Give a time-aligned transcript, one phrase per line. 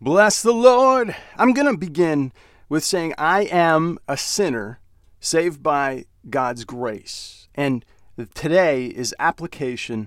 [0.00, 1.16] Bless the Lord.
[1.36, 2.32] I'm going to begin
[2.68, 4.78] with saying I am a sinner
[5.18, 7.48] saved by God's grace.
[7.56, 7.84] And
[8.32, 10.06] today is application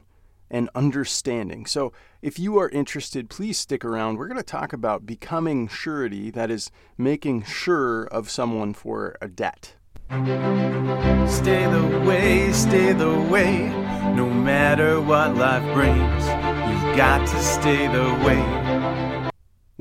[0.49, 1.65] and understanding.
[1.65, 1.91] So
[2.21, 4.17] if you are interested, please stick around.
[4.17, 9.27] We're going to talk about becoming surety, that is, making sure of someone for a
[9.27, 9.75] debt.
[10.09, 13.67] Stay the way, stay the way,
[14.15, 16.23] no matter what life brings.
[16.23, 18.70] You've got to stay the way.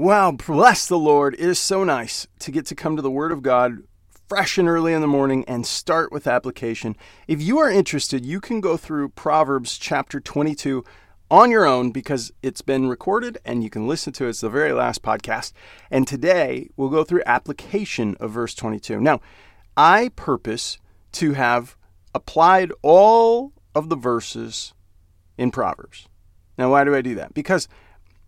[0.00, 1.34] Wow, bless the Lord.
[1.34, 3.82] It is so nice to get to come to the Word of God
[4.30, 6.96] fresh and early in the morning and start with application.
[7.28, 10.86] If you are interested, you can go through Proverbs chapter 22
[11.30, 14.30] on your own because it's been recorded and you can listen to it.
[14.30, 15.52] It's the very last podcast.
[15.90, 19.02] And today we'll go through application of verse 22.
[19.02, 19.20] Now,
[19.76, 20.78] I purpose
[21.12, 21.76] to have
[22.14, 24.72] applied all of the verses
[25.36, 26.08] in Proverbs.
[26.56, 27.34] Now, why do I do that?
[27.34, 27.68] Because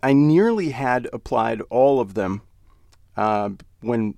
[0.03, 2.43] I nearly had applied all of them
[3.17, 4.17] uh, when,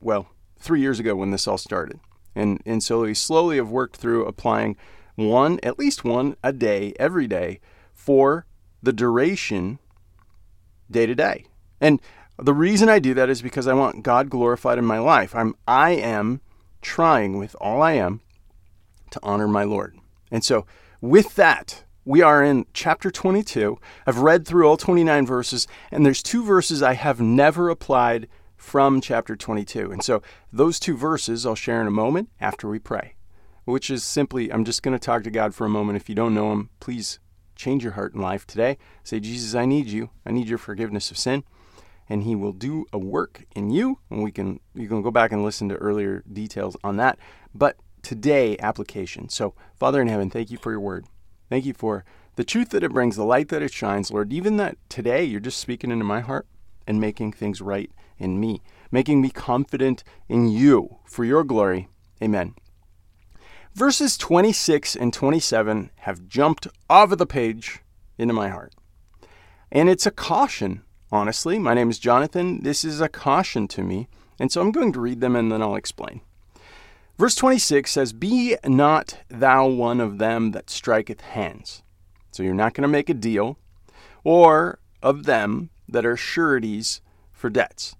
[0.00, 2.00] well, three years ago when this all started.
[2.34, 4.76] And, and so we slowly have worked through applying
[5.14, 7.60] one, at least one a day, every day,
[7.92, 8.46] for
[8.82, 9.78] the duration
[10.90, 11.46] day to day.
[11.80, 12.00] And
[12.38, 15.34] the reason I do that is because I want God glorified in my life.
[15.34, 16.40] I'm I am
[16.80, 18.20] trying with all I am
[19.10, 19.96] to honor my Lord.
[20.30, 20.66] And so
[21.00, 23.78] with that, we are in chapter 22.
[24.06, 29.00] I've read through all 29 verses, and there's two verses I have never applied from
[29.00, 29.92] chapter 22.
[29.92, 33.14] And so those two verses I'll share in a moment after we pray,
[33.64, 35.96] which is simply I'm just going to talk to God for a moment.
[35.96, 37.18] If you don't know Him, please
[37.54, 38.78] change your heart and life today.
[39.04, 40.10] Say, Jesus, I need you.
[40.26, 41.44] I need your forgiveness of sin.
[42.08, 45.32] And he will do a work in you, and we can you can go back
[45.32, 47.16] and listen to earlier details on that.
[47.54, 49.28] But today, application.
[49.28, 51.06] So, Father in heaven, thank you for your word.
[51.48, 52.04] Thank you for
[52.36, 54.32] the truth that it brings, the light that it shines, Lord.
[54.32, 56.46] Even that today you're just speaking into my heart
[56.86, 61.88] and making things right in me, making me confident in you for your glory.
[62.22, 62.54] Amen.
[63.74, 67.80] Verses 26 and 27 have jumped off of the page
[68.18, 68.74] into my heart.
[69.70, 71.58] And it's a caution, honestly.
[71.58, 72.62] My name is Jonathan.
[72.62, 74.08] This is a caution to me.
[74.38, 76.20] And so I'm going to read them and then I'll explain.
[77.18, 81.82] Verse 26 says, Be not thou one of them that striketh hands.
[82.30, 83.58] So you're not going to make a deal,
[84.24, 87.00] or of them that are sureties
[87.32, 87.94] for debts.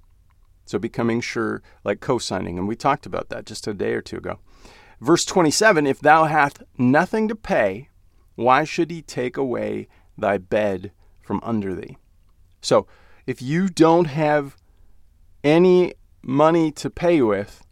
[0.64, 2.58] So becoming sure, like co signing.
[2.58, 4.38] And we talked about that just a day or two ago.
[5.00, 7.90] Verse 27 If thou hast nothing to pay,
[8.36, 11.98] why should he take away thy bed from under thee?
[12.60, 12.86] So
[13.26, 14.56] if you don't have
[15.44, 17.64] any money to pay with,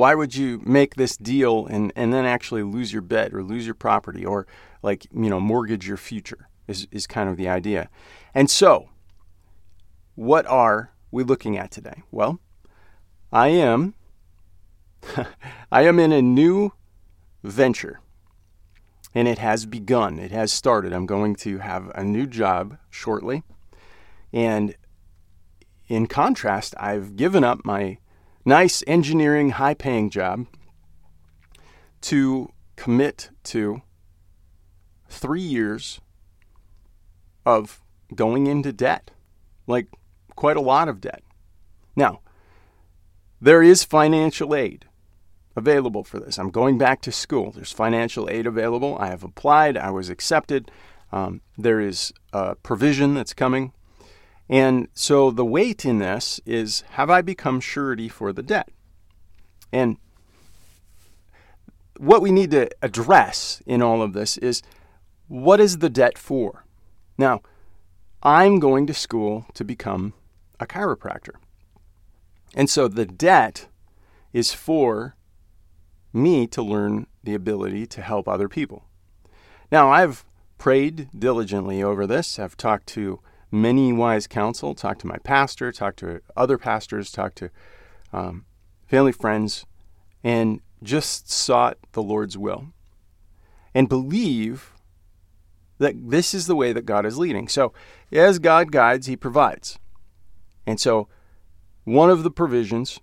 [0.00, 3.66] why would you make this deal and, and then actually lose your bed or lose
[3.66, 4.46] your property or
[4.82, 7.90] like you know mortgage your future is, is kind of the idea.
[8.34, 8.88] And so
[10.14, 12.02] what are we looking at today?
[12.10, 12.40] Well
[13.30, 13.92] i am
[15.70, 16.72] i am in a new
[17.44, 18.00] venture
[19.14, 20.18] and it has begun.
[20.18, 20.94] It has started.
[20.94, 23.42] I'm going to have a new job shortly.
[24.32, 24.74] And
[25.88, 27.98] in contrast i've given up my
[28.44, 30.46] nice engineering, high paying job
[32.02, 33.82] to commit to
[35.08, 36.00] three years
[37.44, 37.82] of
[38.14, 39.10] going into debt,
[39.66, 39.88] like
[40.36, 41.22] quite a lot of debt.
[41.96, 42.20] Now,
[43.40, 44.86] there is financial aid
[45.56, 46.38] available for this.
[46.38, 47.50] I'm going back to school.
[47.50, 48.96] There's financial aid available.
[48.98, 50.70] I have applied, I was accepted.
[51.12, 53.72] Um, there is a provision that's coming
[54.50, 58.68] and so the weight in this is have I become surety for the debt?
[59.72, 59.96] And
[61.96, 64.60] what we need to address in all of this is
[65.28, 66.64] what is the debt for?
[67.16, 67.42] Now,
[68.24, 70.14] I'm going to school to become
[70.58, 71.34] a chiropractor.
[72.52, 73.68] And so the debt
[74.32, 75.14] is for
[76.12, 78.82] me to learn the ability to help other people.
[79.70, 80.24] Now, I've
[80.58, 82.40] prayed diligently over this.
[82.40, 87.34] I've talked to many wise counsel, talk to my pastor, talk to other pastors, talk
[87.36, 87.50] to
[88.12, 88.44] um,
[88.86, 89.66] family friends,
[90.22, 92.66] and just sought the Lord's will
[93.74, 94.72] and believe
[95.78, 97.48] that this is the way that God is leading.
[97.48, 97.72] So,
[98.12, 99.78] as God guides, He provides.
[100.66, 101.08] And so,
[101.84, 103.00] one of the provisions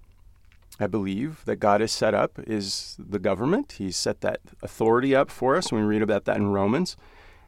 [0.80, 3.74] I believe that God has set up is the government.
[3.74, 5.72] He's set that authority up for us.
[5.72, 6.96] We read about that in Romans.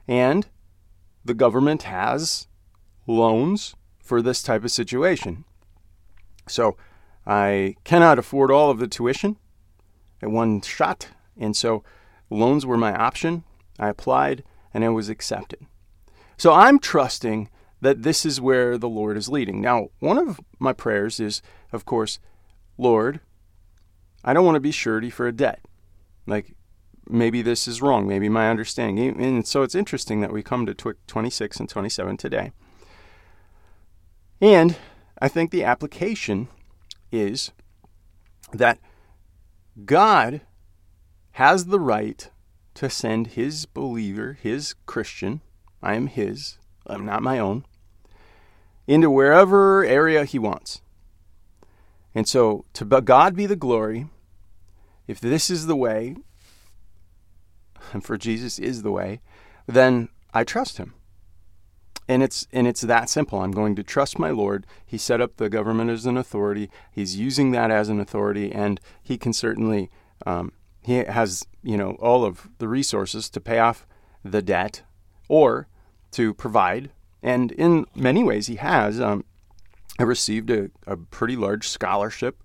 [0.07, 0.47] And
[1.23, 2.47] the government has
[3.09, 5.43] loans for this type of situation.
[6.47, 6.77] So
[7.25, 9.37] I cannot afford all of the tuition
[10.21, 11.83] at one shot, and so
[12.29, 13.43] loans were my option.
[13.79, 15.65] I applied and I was accepted.
[16.37, 17.49] So I'm trusting
[17.81, 19.61] that this is where the Lord is leading.
[19.61, 21.41] Now, one of my prayers is,
[21.71, 22.19] of course,
[22.77, 23.19] Lord,
[24.23, 25.61] I don't want to be surety for a debt.
[26.27, 26.55] Like,
[27.07, 28.07] maybe this is wrong.
[28.07, 29.21] Maybe my understanding.
[29.21, 32.51] And so it's interesting that we come to 26 and 27 today.
[34.41, 34.75] And
[35.21, 36.47] I think the application
[37.11, 37.51] is
[38.53, 38.79] that
[39.85, 40.41] God
[41.31, 42.29] has the right
[42.75, 45.41] to send his believer, his Christian,
[45.81, 46.57] I am his,
[46.87, 47.65] I'm not my own,
[48.87, 50.81] into wherever area he wants.
[52.15, 54.07] And so, to God be the glory.
[55.07, 56.15] If this is the way,
[57.93, 59.21] and for Jesus is the way,
[59.67, 60.93] then I trust him.
[62.09, 63.39] And it's and it's that simple.
[63.39, 64.65] I'm going to trust my Lord.
[64.83, 66.71] He set up the government as an authority.
[66.91, 69.91] He's using that as an authority, and he can certainly
[70.25, 70.51] um,
[70.81, 73.85] he has you know all of the resources to pay off
[74.23, 74.81] the debt
[75.27, 75.67] or
[76.13, 76.89] to provide.
[77.21, 78.99] And in many ways, he has.
[78.99, 79.23] Um,
[79.99, 82.41] I received a, a pretty large scholarship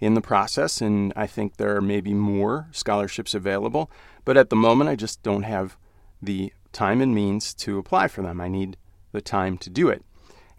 [0.00, 3.92] in the process, and I think there are maybe more scholarships available.
[4.24, 5.76] But at the moment, I just don't have
[6.20, 8.40] the time and means to apply for them.
[8.40, 8.76] I need
[9.14, 10.04] the time to do it.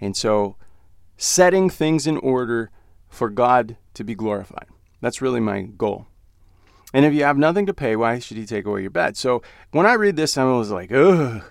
[0.02, 0.56] And so,
[1.18, 2.72] setting things in order
[3.08, 4.68] for God to be glorified.
[5.02, 6.08] That's really my goal.
[6.94, 9.18] And if you have nothing to pay, why should He take away your bed?
[9.18, 9.42] So
[9.72, 11.44] when I read this, I was like, ugh,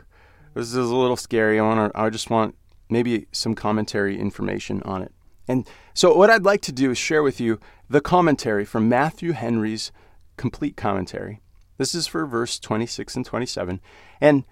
[0.54, 1.60] this is a little scary.
[1.60, 2.56] I want I just want
[2.88, 5.12] maybe some commentary information on it.
[5.46, 9.32] And so what I'd like to do is share with you the commentary from Matthew
[9.32, 9.92] Henry's
[10.36, 11.40] complete commentary.
[11.76, 13.80] This is for verse 26 and 27.
[14.20, 14.44] And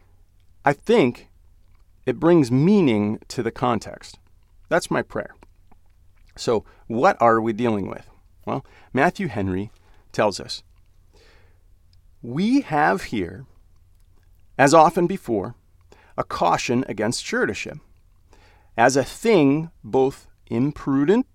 [0.65, 1.29] I think
[2.07, 4.19] it brings meaning to the context.
[4.69, 5.35] That's my prayer.
[6.37, 8.09] So, what are we dealing with?
[8.47, 9.71] Well, Matthew Henry
[10.13, 10.63] tells us
[12.23, 13.47] we have here,
[14.57, 15.57] as often before,
[16.17, 17.79] a caution against suretyship
[18.77, 21.27] as a thing both imprudent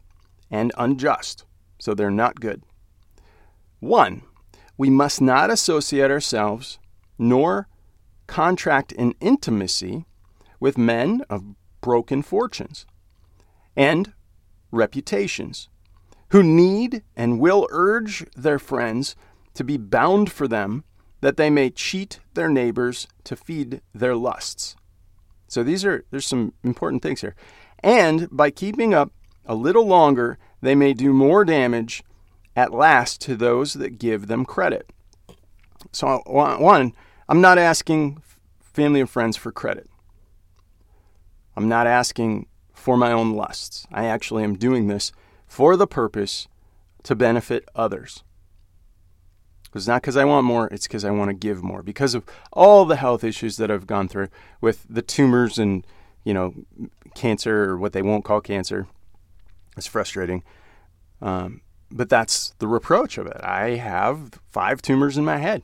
[0.50, 1.44] and unjust.
[1.80, 2.64] So they're not good.
[3.80, 4.24] One,
[4.78, 6.80] we must not associate ourselves
[7.20, 7.68] nor
[8.28, 10.06] contract an intimacy
[10.60, 12.86] with men of broken fortunes
[13.76, 14.14] and
[14.72, 15.70] reputations,
[16.30, 19.16] who need and will urge their friends
[19.54, 20.84] to be bound for them
[21.22, 24.76] that they may cheat their neighbors to feed their lusts.
[25.48, 27.36] So these are there's some important things here.
[27.80, 29.12] And by keeping up
[29.46, 32.04] a little longer, they may do more damage
[32.56, 34.92] at last to those that give them credit.
[35.92, 36.94] So one,
[37.30, 38.22] I'm not asking
[38.60, 39.90] family and friends for credit.
[41.58, 43.88] I'm not asking for my own lusts.
[43.92, 45.12] I actually am doing this
[45.48, 46.48] for the purpose
[47.02, 48.24] to benefit others.
[49.74, 51.82] It's not because I want more, it's because I want to give more.
[51.82, 52.24] Because of
[52.54, 54.28] all the health issues that I've gone through
[54.62, 55.86] with the tumors and,
[56.24, 56.54] you know,
[57.16, 58.88] cancer or what they won't call cancer.
[59.76, 60.44] It's frustrating.
[61.24, 63.42] Um, but that's the reproach of it.
[63.44, 65.64] I have five tumors in my head,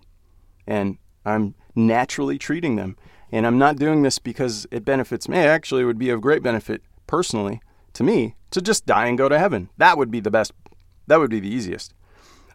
[0.65, 2.97] and I'm naturally treating them.
[3.33, 5.39] And I'm not doing this because it benefits me.
[5.39, 7.61] Actually, it would be of great benefit personally
[7.93, 9.71] to me to just die and go to heaven.
[9.77, 10.51] That would be the best,
[11.07, 11.95] that would be the easiest.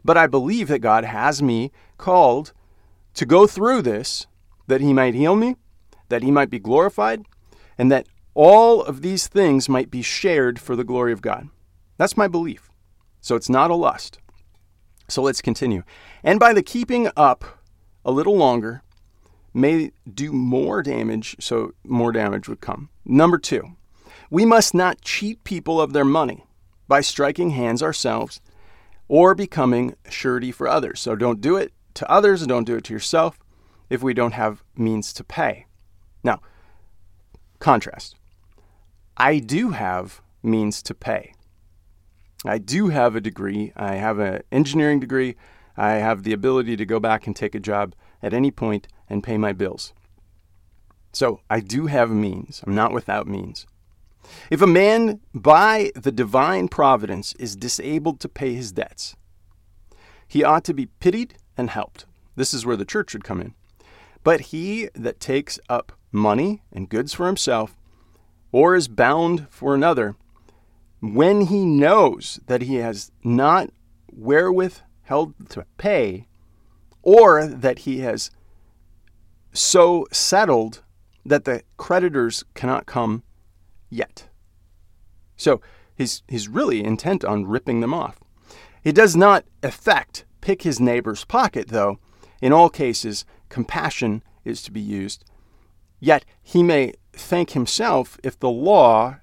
[0.04, 2.52] But I believe that God has me called
[3.14, 4.28] to go through this
[4.68, 5.56] that He might heal me,
[6.10, 7.26] that He might be glorified,
[7.76, 11.48] and that all of these things might be shared for the glory of God.
[11.96, 12.70] That's my belief.
[13.20, 14.20] So it's not a lust.
[15.08, 15.82] So let's continue.
[16.22, 17.44] And by the keeping up
[18.04, 18.82] a little longer,
[19.54, 22.90] may do more damage, so more damage would come.
[23.04, 23.76] Number two,
[24.30, 26.44] we must not cheat people of their money
[26.86, 28.40] by striking hands ourselves
[29.08, 31.00] or becoming surety for others.
[31.00, 33.38] So don't do it to others and don't do it to yourself
[33.90, 35.66] if we don't have means to pay.
[36.22, 36.40] Now,
[37.58, 38.16] contrast.
[39.16, 41.32] I do have means to pay.
[42.44, 43.72] I do have a degree.
[43.76, 45.34] I have an engineering degree.
[45.76, 49.22] I have the ability to go back and take a job at any point and
[49.22, 49.92] pay my bills.
[51.12, 52.62] So I do have means.
[52.66, 53.66] I'm not without means.
[54.50, 59.16] If a man, by the divine providence, is disabled to pay his debts,
[60.26, 62.04] he ought to be pitied and helped.
[62.36, 63.54] This is where the church should come in.
[64.22, 67.76] But he that takes up money and goods for himself,
[68.52, 70.16] or is bound for another,
[71.00, 73.70] when he knows that he has not
[74.12, 76.27] wherewith held to pay,
[77.08, 78.30] or that he has
[79.54, 80.82] so settled
[81.24, 83.22] that the creditors cannot come
[83.88, 84.28] yet.
[85.34, 85.62] So
[85.94, 88.18] he's, he's really intent on ripping them off.
[88.84, 91.98] He does not affect pick his neighbor's pocket, though.
[92.42, 95.24] In all cases, compassion is to be used.
[96.00, 99.16] Yet he may thank himself if the law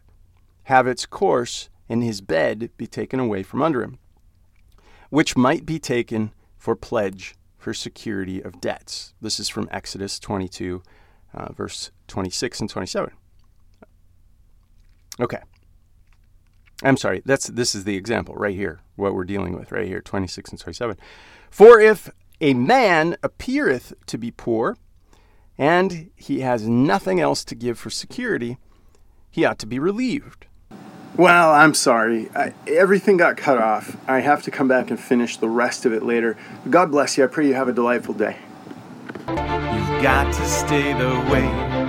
[0.64, 4.00] have its course and his bed be taken away from under him,
[5.12, 9.16] which might be taken for pledge for security of debts.
[9.20, 10.84] This is from Exodus 22,
[11.34, 13.12] uh, verse 26 and 27.
[15.20, 15.40] Okay.
[16.84, 17.24] I'm sorry.
[17.26, 18.82] That's this is the example right here.
[18.98, 20.98] What we're dealing with right here, 26 and 27.
[21.50, 24.78] For if a man appeareth to be poor,
[25.58, 28.60] and he has nothing else to give for security,
[29.32, 30.46] he ought to be relieved.
[31.18, 32.30] Well, I'm sorry.
[32.36, 33.96] I, everything got cut off.
[34.06, 36.36] I have to come back and finish the rest of it later.
[36.70, 37.24] God bless you.
[37.24, 38.38] I pray you have a delightful day.
[39.30, 41.85] You've got to stay the way